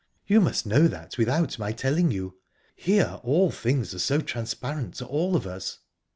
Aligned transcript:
"You 0.25 0.41
must 0.41 0.65
know 0.65 0.87
that 0.87 1.19
without 1.19 1.59
my 1.59 1.73
telling 1.73 2.09
you. 2.09 2.39
Here 2.75 3.19
all 3.21 3.51
things 3.51 3.93
are 3.93 3.99
so 3.99 4.19
transparent 4.19 4.95
to 4.95 5.05
all 5.05 5.35
of 5.35 5.45
us." 5.45 5.77